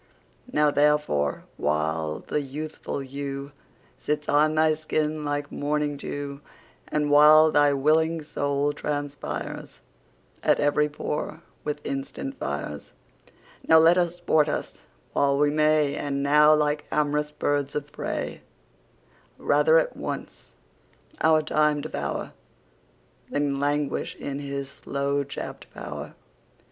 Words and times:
Now 0.51 0.71
therefore, 0.71 1.43
while 1.57 2.21
the 2.25 2.41
youthful 2.41 3.01
hewSits 3.03 4.27
on 4.27 4.55
thy 4.55 4.73
skin 4.73 5.23
like 5.23 5.51
morning 5.51 5.95
[dew]And 5.95 7.11
while 7.11 7.51
thy 7.51 7.73
willing 7.73 8.23
Soul 8.23 8.73
transpiresAt 8.73 9.79
every 10.43 10.89
pore 10.89 11.43
with 11.63 11.85
instant 11.85 12.39
Fires, 12.39 12.93
Now 13.67 13.77
let 13.77 13.99
us 13.99 14.15
sport 14.15 14.49
us 14.49 14.81
while 15.13 15.37
we 15.37 15.51
may; 15.51 15.93
And 15.93 16.23
now, 16.23 16.51
like 16.55 16.85
am'rous 16.91 17.31
birds 17.31 17.75
of 17.75 17.91
prey, 17.91 18.41
Rather 19.37 19.77
at 19.77 19.95
once 19.95 20.53
our 21.21 21.43
Time 21.43 21.81
devour, 21.81 22.33
Than 23.29 23.59
languish 23.59 24.15
in 24.15 24.39
his 24.39 24.67
slow 24.67 25.23
chapt 25.23 25.71
pow'r. 25.75 26.15